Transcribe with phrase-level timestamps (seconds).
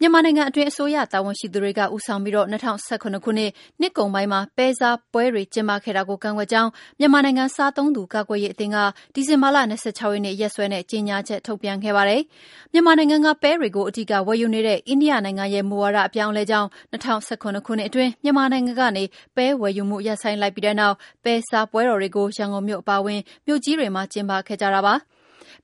[0.00, 3.50] မြန်မာနိုင်ငံအတွင်း အစိုးရတာဝန်ရှိသူတွေက ဦးဆောင်ပြီး ၂၀၁၇ ခုနှစ်
[3.80, 8.78] နှစ်ကုန်ပိုင်းမှာ ပဲစားပွဲတွေ ကျင်းပခဲ့တာကို ကန့်ကွက်ကြောင်း မြန်မာနိုင်ငံ စားသုံးသူ ကာကွယ်ရေးအသင်းက
[9.14, 12.22] ဒီဇင်ဘာလ ၂၆ ရက်နေ့ ရက်စွဲနဲ့ ကြေညာချက် ထုတ်ပြန်ခဲ့ပါတယ်။
[12.72, 19.04] မြန်မာနိုင်ငံက ပဲတွေကို အဓိက ဝယ်ယူနေတဲ့ အိန္ဒိယနိုင်ငံရဲ့ မူဝါဒ အပြောင်းအလဲကြောင့် ၂၀၁၇ ခုနှစ်အတွင်း မြန်မာနိုင်ငံကနေ
[19.36, 24.96] ပဲဝယ်ယူမှု ရပ်ဆိုင်းလိုက်ပြီးတဲ့နောက် ပဲစားပွဲတော်တွေကို ရန်ကုန်မြို့ အပါအဝင် မြို့ကြီးတွေမှာ ကျင်းပခဲ့ကြတာပါ။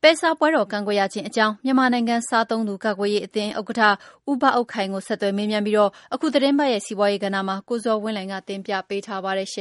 [0.02, 3.82] ပဲစားပွဲတော် ကန့်ကွက်ရခြင်းအကြောင်း မြန်မာနိုင်ငံ စားသုံးသူကာကွယ်ရေးအသင်း ဥက္ကဋ္ဌ
[4.30, 5.76] ဦးဘအုပ်ခိုင်ကို ဆက်သွယ်မေးမြန်းပြီး
[6.14, 9.56] အခုသီတင်းပတ်ရဲ့ စီးပွားရေးကဏ္ဍမှာ ကိုဇော်ဝင်းလှိုင်က တင်ပြပေးထားပါတယ်။မ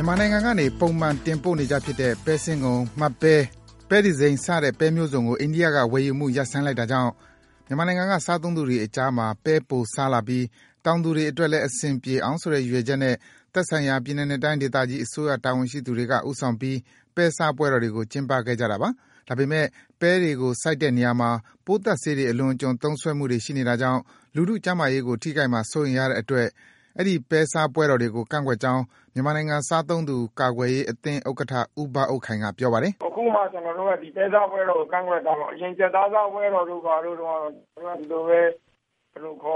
[0.00, 3.34] ြန်မာနိုင်ငံကနေ ပုံမှန်တင်ပို့နေကျဖြစ်တဲ့ ပဲစင်းငုံ၊မတ်ပဲ၊
[3.88, 7.10] ပဲတီစိမ်း စတဲ့ ပဲမျိုးစုံကို အိန္ဒိယက ဝယ်ယူမှု ရပ်ဆိုင်းလိုက်တာကြောင့်
[7.68, 10.44] မြန်မာနိုင်ငံက စားသုံးသူတွေအကြားမှာ ပဲပိုစားလာပြီး
[10.84, 13.14] တောင်သူတွေအတွက်လည်း အဆင်ပြေအောင်ဆိုတဲ့ ရည်ရွယ်ချက်နဲ့
[13.52, 16.78] သက်ဆိုင်ရာ ပြည်နယ်နဲ့ တိုင်းဒေသကြီး အစိုးရတာဝန်ရှိသူတွေက ဦးဆောင်ပြီး
[17.14, 18.88] ပဲစားပွဲတော်တွေကို ကျင်းပခဲ့ကြတာပါ။
[19.28, 19.68] ဒါပေမယ့်
[20.00, 21.30] ပဲတွေကို စိုက်တဲ့နေရာမှာ
[21.66, 24.00] ပိုးသတ်ဆေးတွေ အလွန်အကျွံ သုံးစွဲမှုတွေ ရှိနေတာကြောင့်
[24.34, 26.48] လူထုကျန်းမာရေးကို ထိခိုက်မှာ စိုးရိမ်ရတဲ့အတွက်
[26.96, 28.82] အဲဒီ ပဲစားပွဲတော်တွေကို ကန့်ကွက်ကြောင်း
[29.14, 37.40] မြန်မာနိုင်ငံ စားသုံးသူကာကွယ်ရေးအသင်းဥက္ကဋ္ဌ ဦးဘအုပ်ခိုင်က ပြောပါတယ်။“အခုမှ ကျနော်တို့က ဒီပဲစားပွဲတော်ကို ကန့်ကွက်တာပေါ့။အရင် ကြက်သားစားပွဲတော်တို့ ဘာတို့တုန်း
[37.76, 38.40] ကတော့ဒီလိုပဲ
[39.12, 39.46] သူတို့က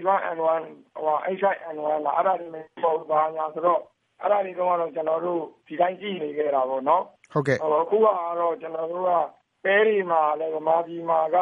[0.00, 0.50] H1N1
[2.16, 3.80] အဲဒါတွေမရှိတော့ဘူး ဘာညာဆိုတော့
[4.22, 7.02] အဲဒါတွေတုန်းကတော့ ကျနော်တို့ ဒီအတိုင်း ကြည့်နေခဲ့တာပေါ့နော်။
[7.34, 7.38] အ
[7.90, 9.10] ခုဟာကတော့ ကျနော်တို့က
[9.64, 11.36] ပဲတွေမှာလည်း ဗမာပြည်မှာက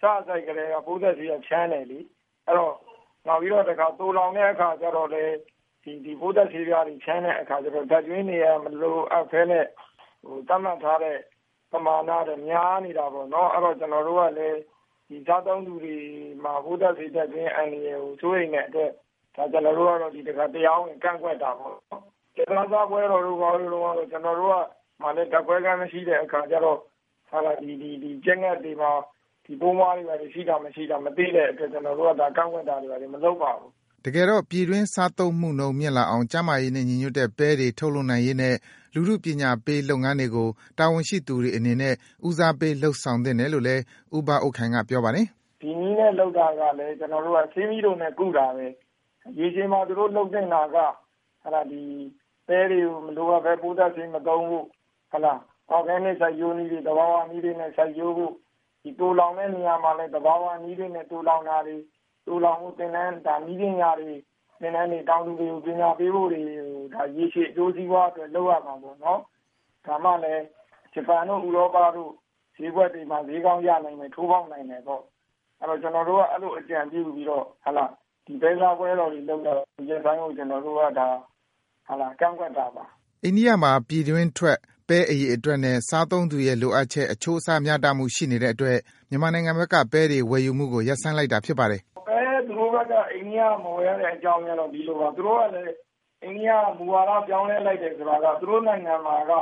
[0.00, 2.00] စစိုက်ကတည်းက ပိုးသတ်ဆေးကဖြန်းတယ်လေ။
[3.26, 3.64] နောက်ပြီးတော့
[3.98, 5.36] သိုလှောင်တဲ့အခါကျတော့လည်း
[6.20, 9.64] ပိုးသတ်ဆေးတွေဖြန်းတဲ့အခါကျတော့ဓါတ်ကြွင်းတွေကမလိုအပ်ဘဲနဲ့
[10.48, 11.16] သတ်မှတ်ထားတဲ့
[11.72, 14.58] ပမာဏထက်များနေတာပေါ့နော်။အဲဒီတော့ကျနော်တို့ကလည်း
[15.26, 15.96] စားသုံးသူတွေ
[16.44, 18.90] မှာပိုးသတ်ဆေးဓါတ်ကြွင်းအန္တရာယ်ကိုစိုးရိမ်တဲ့အတွက်
[19.52, 22.02] ကျနော်တို့ကတော့ဒီတခါတရားဝင်ကန့်ကွက်တာပေါ့နော်။
[22.36, 24.50] ကြက်သားစားပွဲတော်တို့ဘာတို့တုန်းကတော့ကျနော်တို့
[25.02, 26.78] မှာလည်းဓါတ်ခွဲခန်းမရှိတဲ့အခါကျတော့
[27.28, 28.92] ကြက်ငှက်တွေမှာ
[29.60, 33.70] ပိုးမွှားတွေရှိတာမရှိတာမသိတဲ့အတွက်ကျနော်တို့ကကန့်ကွက်တာတွေမလုပ်ပါဘူး။”
[34.04, 38.54] တကယ်တော့ပြည်တွင်းစားသုံးမှုနှုန်းမြင့်လာအောင်ကျန်းမာရေးနဲ့ညီညွတ်တဲ့ပဲတွေထုတ်လုပ်နိုင်ရေးနဲ့
[38.94, 40.48] လူထုပညာပေးလုပ်ငန်းတွေကို
[40.78, 41.94] တာဝန်ရှိသူတွေအနေနဲ့
[42.26, 43.82] ဦးစားပေးလုပ်ဆောင်သင့်တယ်လို့လည်း
[44.16, 45.26] ဦးဘအုပ်ခိုင်ကပြောပါတယ်။
[45.62, 46.94] “ဒီနည်းနဲ့လုပ်တာကလည်း
[47.54, 48.66] ဆေးမြီးတိုနဲ့ကုတာပဲ။
[49.38, 50.76] ရေရှည်မှာသူတို့လုပ်သင့်တာက
[51.44, 54.64] ပဲတွေကိုမလိုအပ်ဘဲပိုးသတ်ဆေးမသုံးဖို့၊
[55.70, 58.32] အော်ဂဲနစ်စိုက်ပျိုးနည်းတွေသဘာဝနည်းတွေနဲ့စိုက်ပျိုးဖို့၊
[59.00, 61.76] သိုလှောင်တဲ့နေရာမှာလည်းသဘာဝနည်းတွေနဲ့သိုလှောင်တာတွေ၊
[62.26, 62.92] သိုလှောင်ဖို့နည်း
[63.60, 64.12] ပညာတွေ
[64.60, 66.40] သင်တန်းတွေတောင်သူတွေကိုပညာပေးဖို့တွေ
[66.94, 69.20] ကိုရေရှည်အကျိုးစီးပွားအတွက်လုပ်ရမှာပေါ့နော်။
[69.86, 70.42] ဒါမှလည်း
[70.92, 72.10] ဂျပန်တို့ဥရောပတို့
[72.56, 75.02] ဈေးကွက်တွေမှာဈေးကောင်းရနိုင်မယ်၊ထိုးဖောက်နိုင်မယ်ပေါ့။
[75.60, 77.44] အဲဒီတော့ကျနော်တို့ကအဲလိုအကြံပြုပြီးတော့
[78.26, 80.80] ဒီပဲစားပွဲတော်တွေလုပ်တာကိုရပ်ဆိုင်းဖို့ကျနော်တို့က
[82.20, 82.84] ကန့်ကွက်တာပါ။”
[83.24, 84.58] အိန္ဒိယမှာပြည်တွင်းထွက်
[84.88, 88.78] ပဲအရေအတွက်နဲ့ စားသုံးသူရဲ့လိုအပ်ချက် အချိုးအစားမျှတမှုရှိနေတဲ့အတွက်
[89.10, 95.74] မြန်မာနိုင်ငံဘက်က ပဲတွေ ဝယ်ယူမှုကို ရပ်ဆိုင်းလိုက်တာ ဖြစ်ပါတယ်။“ပဲသူတို့ဘက်က အိန္ဒိယက မဝယ်ရတဲ့အကြောင်းရင်းကတော့ ဒီလိုပါ။သူတို့ကလည်း
[96.22, 99.32] အိန္ဒိယက မူဝါဒ ပြောင်းလဲလိုက်တယ်ဆိုတာက သူတို့နိုင်ငံမှာက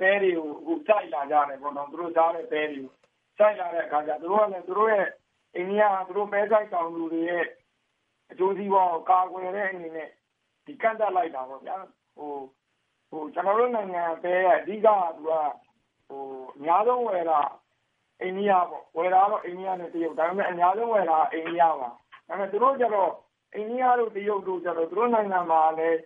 [0.00, 2.94] ပဲတွေကို အခုကြိုက်လာကြတယ်ပေါ့နော်။သူတို့စားတဲ့ပဲတွေကို။
[3.38, 4.26] ကြိုက်လာတဲ့အခါကျတော့သူ
[4.78, 5.06] တို့ရဲ့
[5.56, 7.44] အိန္ဒိယက သူတို့ပဲစိုက်တောင်သူတွေရဲ့
[8.30, 10.08] အကျိုးစီးပွားကို ကာကွယ်တဲ့အနေနဲ့
[10.82, 11.76] ကန့်သတ်လိုက်တာပေါ့ဗျာ။
[13.34, 14.88] ကျနော်တို့နိုင်ငံကပဲကအဓိက
[16.10, 16.14] အ
[16.62, 17.40] များဆုံးဝယ်တာ
[18.20, 21.90] အိန္ဒိယပေါ့။ဝယ်တာကတော့ အိန္ဒိယနဲ့ တရုတ်။ဒါပေမယ့်အများဆုံးဝယ်တာက အိန္ဒိယပါ။ဒါ
[22.28, 23.12] ပေမယ့်သူတို့ကျတော့
[23.54, 25.98] အိန္ဒိယတို့ တရုတ်တို့ကျတော့ သူတို့နိုင်ငံမှာလည်း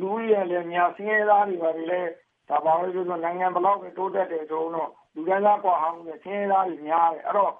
[0.00, 2.10] လူဦးရေကလည်းများ၊ဆင်းရဲသားတွေ ဘာတွေလည်း
[2.48, 7.52] ဘာပဲပြောပြော နိုင်ငံဘယ်လောက်ပဲ တိုးတက်တယ်ဆိုဦးတော့ လူတန်းစားကွာဟမှုနဲ့ ဆင်းရဲသားတွေများတယ်။အဲဒီတော့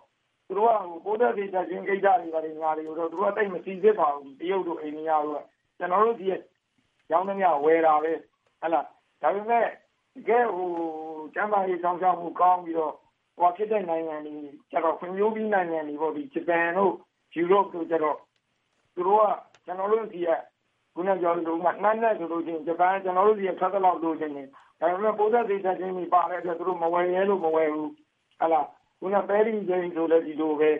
[0.46, 5.42] သူတို့က ပိုးသတ်ဆေးဓါတ်ကြွင်းကိစ္စတွေ ဘာတွေကိုတော့ သူတို့က သိပ်မစိစစ်ပါဘူး။တရုတ်တို့ အိန္ဒိယတို့က။
[5.78, 6.32] ကျနော်တို့ဆီက
[7.12, 8.12] ရောင်းသမျှ ဝယ်တာပဲ။
[9.22, 9.68] ဒါပေမယ့်
[10.14, 10.68] တကယ့်ကို
[11.34, 12.94] ကျန်းမာရေးစောင့်ရှောက်မှုကောင်းပြီးတော့
[13.38, 14.34] ဖွံ့ဖြိုးပြီးနိုင်ငံတွေ
[14.70, 14.96] ကျတော့
[16.34, 16.92] ဂျပန်တို့
[17.34, 18.18] ယူရိုတို့ကျတော့
[18.94, 19.24] သူတို့က
[19.66, 20.28] ကျနော်တို့ဆီက
[20.94, 24.48] ခုနပြောသလို နှမ်းနဲ့ဆိုရင် ဂျပန်က ကျနော်တို့ဆီက ထွက်သလောက်လိုချင်တယ်။
[24.80, 27.88] ဒါပေမယ့်ပိုးသတ်ဆေးဓါတ်ကြွင်းတွေပါတဲ့အတွက် သူတို့ မဝယ်ရဲလို့ မဝယ်ဘူး။
[29.00, 30.70] ခုန ပဲတီစိမ်းဆိုလည်း ဒီလိုပဲ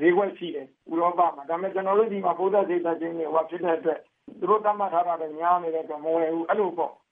[0.00, 4.00] ဈေးကွက်ရှိတယ် ဥရောပမှာ။ဒါပေမယ့်ကျနော်တို့ဆီမှာ ပိုးသတ်ဆေးဓါတ်ကြွင်းတွေ ဖြစ်တဲ့အတွက်
[4.38, 6.92] သူတို့သတ်မှတ်ထားတာထက် များနေတဲ့အတွက် မဝယ်ဘူး။အဲလိုပေါ့။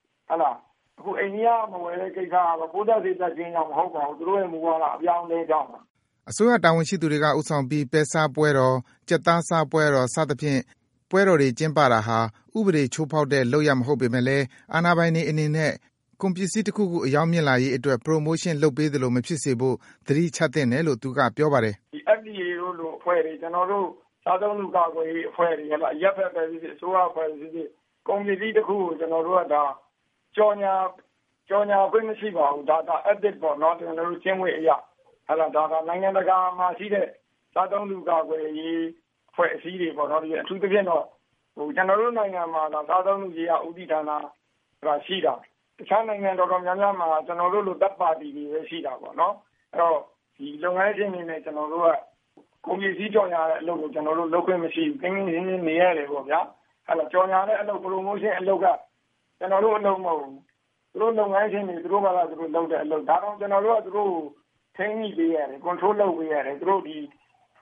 [0.98, 5.78] အခု အိန္ဒိယကမဝယ်တဲ့ကိစ္စကတော့ ပိုးသတ်ဆေးဓါတ်ကြွင်းကြောင့် မဟုတ်ပါဘူး။သူတို့ရဲ့ မူဝါဒ အပြောင်းအလဲကြောင့်ပါ။”
[6.30, 8.76] အစိုးရတာဝန်ရှိသူတွေက ဦးဆောင်ပြီး ပဲစားပွဲတော်၊
[9.08, 10.60] ကြက်သားစားပွဲတော် စသဖြင့်
[11.10, 12.18] ပွဲတော်တွေကျင်းပတာဟာ
[12.58, 14.44] ဥပဒေချိုးဖောက်တဲ့ လုပ်ရပ်မဟုတ်ပေမယ့်လည်း
[14.74, 15.72] အာဏာပိုင်တွေအနေနဲ့
[16.22, 19.76] ကုန်ပစ္စည်းတခုခု အရောင်းမြင့်လာရေးအတွက် Promotion လုပ်ပေးသလို မဖြစ်စေဖို့
[20.06, 21.74] သတိချပ်သင့်တယ်လို့ သူက ပြောပါတယ်။
[22.18, 23.86] “FDA တို့လို အဖွဲ့တွေ၊ကျနော်တို့
[24.24, 25.64] စားသုံးသူကာကွယ်ရေးအဖွဲ့တွေ၊
[25.94, 27.68] အရပ်ဘက်ပဲဖြစ်ဖြစ်အစိုးရအဖွဲ့ပဲဖြစ်ဖြစ်
[28.08, 29.62] ကုန်ပစ္စည်းတခုကို ကျနော်တို့က ဒါ
[30.36, 30.72] ကြော်ညာ
[31.48, 34.70] ကြော်ညာခွင့်မရှိပါဘူးဒါဒါ ethic ပေါ့နော်ကျနော်တို့ကျင့်ဝတ်အရ
[35.28, 37.06] ဟလာဒါကနိုင်ငံတကာမှာရှိတဲ့
[37.54, 38.86] စားသုံးသူကာကွယ်ရေး
[39.34, 41.04] ဖွဲ့အစည်းတွေပေါ့နော်ဒီအထူးသဖြင့်တော့
[41.56, 44.10] ဟိုကျွန်တော်တို့နိုင်ငံမှာဒါစားသုံးသူကြီးကဥတီဌာန
[44.78, 45.34] ဆိုတာရှိတာ
[45.78, 49.34] တခြားနိုင်ငံတော်တော်များများမှာကျွန်တော်တို့လိုတပ်ပါတီတွေပဲရှိတာပေါ့နော်
[49.72, 49.98] အဲ့တော့
[50.36, 51.88] ဒီလုပ်ငန်းရှင်တွေနဲ့ကျွန်တော်တို့က
[52.64, 56.40] ကုန်ပစ္စည်းကြော်ညာတဲ့အလုပ်ကိုကျွန်တော်တို့လုပ်ခွင့်မရှိဘူးတင်းတင်းရင်းရင်းနေရတယ်ပေါ့ဗျာ
[56.86, 58.66] အဲ့တော့ကြော်ညာတဲ့အလုပ် promotion အလုပ်က
[59.38, 60.40] ကျွန်တော်တို့အလုပ်မဟုတ်ဘူး
[60.92, 64.12] သူတို့လုပ်ငန်းရှင်တွေ သူတို့ဘာသာသူတို့လုပ်တဲ့အလုပ် ဒါတော့ကျွန်တော်တို့က သူတို့
[64.76, 66.96] ထိန်းညှိပေးရတယ် control လုပ်ပေးရတယ် သူတို့ဒီ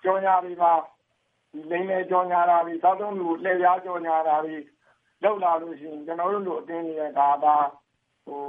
[0.02, 0.72] ကြော်ညာတွေမှာ
[1.52, 4.56] ဒီလိမ့်လေကြော်ညာတာတွေသောက်သုံးလူလှည့်ပြားကြော်ညာတာတွေ
[5.22, 7.56] လောက်လာလို့ရှိရင် ကျွန်တော်တို့လိုအတင်းကြီးတဲ့ဒါဒါ
[8.26, 8.40] ဟို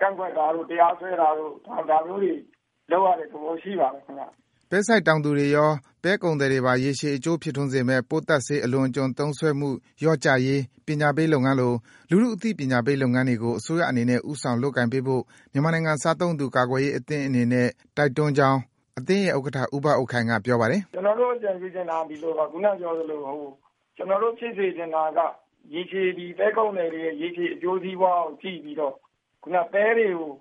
[0.00, 2.32] ကန့်ကွက်တာတို့ တရားစွဲတာတို့ ဒါဒါမျိုးတွေ
[2.90, 4.24] လောက်ရတဲ့သဘော ရှိပါတယ်ခင်ဗျ
[4.70, 5.70] ပဲဆိုင်တောင်သူတွေရော
[6.02, 9.68] ပဲကုန်တယ်တွေပါ ရေရှည် အကျိုးဖြစ်ထွန်းစေမဲ့ပိုးသက်ဆေး အလွန်အကျွံသုံးဆွဲမှု
[10.04, 11.72] ရော့ကြရေး ပညာပေးလုပ်ငန်းလို
[12.10, 15.22] လူမှုအသိပညာပေးလုပ်ငန်းတွေကို အစိုးရအနေနဲ့ဥဆောင် လုပ်ကိုင်ပေးဖို့
[15.52, 18.58] မြန်မာနိုင်ငံ စားသုံးသူကာကွယ်ရေးအသင်းအနေနဲ့ တိုက်တွန်းကြောင်း
[18.98, 23.50] အသင်းရဲ့ဥက္ကဋ္ဌ ဦးဘအုပ်ခိုင်က ပြောပါတယ် ကျွန်တော်တို့ အကြံပြုချင်တာဒီလိုပါ ခုနပြောသလိုဟို
[23.96, 25.18] ကျွန်တော်တို့ ဖြစ်စေချင်တာက
[25.74, 28.94] ရေရှည်ဒီပဲကုန်တယ်တွေရေရှည် အကျိုးစီးပွားကို ကြည့်ပြီးတော့
[29.42, 30.32] ခုနပဲတွေကို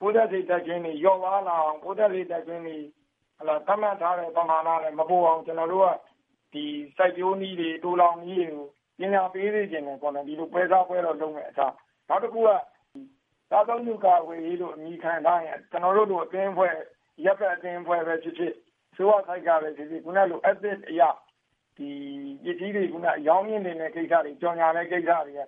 [0.00, 3.05] ပိုးသက်စိတ်တက်ခြင်းတွေရော့သွားလာအောင် ပိုးသက်စိတ်တက်ခြင်းတွေဟလာ
[3.38, 3.40] သ
[3.72, 5.88] တ်မှတ်ထားတဲ့ ပမာဏနဲ့မပိုအောင် ကျွန်တော်တို့က
[6.52, 6.64] ဒီ
[6.96, 8.66] စိုက်ပျိုးနည်းတွေတူလောင်နည်းတွေကို
[8.98, 11.72] ပညာပေးနေခြင်းနဲ့ပေါ့နော် ဒီလို ပွဲစားပွဲတော့လုပ်မဲ့အခြား
[12.08, 12.50] နောက်တစ်ခုက
[13.50, 16.74] သာသုံးသူကဝေးလို့ အမိခံထားရင် ကျွန်တော်တို့တို့အသင်းဖွဲ့
[17.24, 18.54] ရပ်ပတ်အသင်းဖွဲ့ပဲဖြစ်ဖြစ်
[18.96, 21.08] ဆိုရခိုက်ကပဲဖြစ်ဖြစ် ခုနလို ethic အရာ
[21.76, 21.88] ဒီ
[22.44, 25.40] ပစ္စည်းတွေခုနရောင်းမြင့်နေတဲ့ကိစ္စတွေ ကြော်ညာတဲ့ကိစ္စတွေက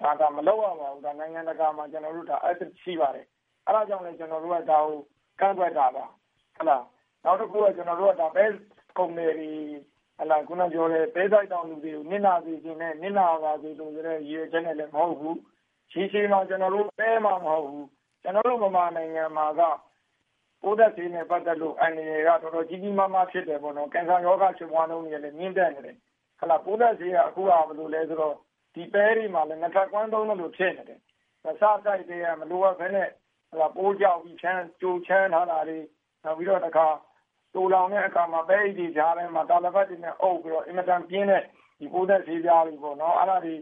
[0.00, 3.26] ဒါဒါမလုပ်ရပါဘူးဒါနိုင်ငံတကာမှာကျွန်တော်တို့ဒါ ethic ရှိပါတယ်
[3.66, 4.98] အဲဒါကြောင့်လည်း ကျွန်တော်တို့က ဒါကို
[5.40, 6.04] ကန့်ကွက်တာပါ
[6.56, 6.82] ဟုတ်လား
[7.24, 8.44] နောက်တစ်ခုက ကျွန်တော်တို့ကဒါပဲ
[8.96, 9.50] ကုမ္ပဏီတွေ
[10.18, 15.38] ဟလာခုနပြောတဲ့ ပဲဆိုင်တောင်လူတွေကို နစ်နာစေခြင်းနဲ့နစ်နာပါစေလို့ဆိုတဲ့ ရည်ရွယ်ချက်နဲ့လည်း မဟုတ်ဘူး
[15.92, 17.88] ရှင်းရှင်းမှာ ကျွန်တော်တို့ ပဲမှာမဟုတ်ဘူး
[18.22, 19.60] ကျွန်တော်တို့ မြန်မာနိုင်ငံမှာက
[20.62, 25.96] ပိုးသက်ဆေးနဲ့ ပတ်သက်လို့ အန္တရာယ်က တော်တော်ကြီးကြီးမားမား ဖြစ်တယ်ပေါ့နော် ကင်ဆာရောဂါ ဖြစ်ပွားနှုန်းတွေလည်း မြင့်တက်နေတယ်
[26.40, 28.34] ဟလာပိုးသက်ဆေးက အခုက ဘယ်လိုလဲဆိုတော့
[28.74, 31.00] ဒီပဲတွေမှာလည်း ငထကွမ်းသုံးလို့ဖြစ်နေတယ်
[31.44, 33.08] မစားတိုက်တွေကမလိုအပ်ဘဲနဲ့
[33.50, 35.78] ဟလာပိုးကြောက်ပြီးချမ်းကြိုချမ်းထားတာတွေ
[36.24, 36.86] နောက်ပြီးတော့တခါ
[37.54, 41.42] တူလောင်တဲ့အခါမှာ ပဲအိတ်တွေကြားထဲမှာ တာလပတ်တွေနဲ့အုပ်ပြီးတော့ အင်မတန်ပြင်းတဲ့
[41.78, 43.54] ဒီပိုးသက်ဆေးပြားတွေပေါ့နော် အဲ့ဒါတွေ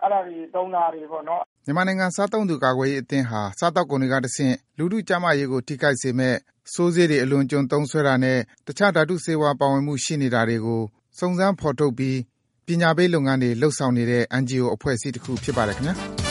[0.00, 6.34] အဲ့ဒါတွေသုံးတာတွေပေါ့နော် မြန်မာနိုင်ငံ စားသုံးသူကာကွယ်ရေးအသင်းဟာ စားတောက်ကုန်တွေကတဆင့် လူထုကျန်းမာရေးကို ထိခိုက်စေမဲ့
[6.72, 10.82] ဆိုးဆေးတွေ အလွန်ကျွံသုံးဆွဲတာနဲ့ တခြားဓာတုဆေးဝါး ပါဝင်မှုရှိနေတာတွေကို
[11.18, 12.18] စုံစမ်း ဖော်ထုတ်ပြီး
[12.66, 16.21] ပညာပေးလုပ်ငန်းတွေလှုပ်ဆောင်နေတဲ့ NGO အဖွဲ့အစည်းတစ်ခု ဖြစ်ပါတယ်ခင်ဗျာ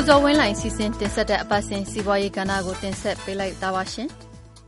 [0.00, 4.08] ကိုဇော်ဝင်းလှိုင်စီစဉ်တင်ဆက်တဲ့အပတ်စဉ်စီးပွားရေးကဏ္ဍကိုတင်ဆက်ပေးလိုက်တာပါရှင်။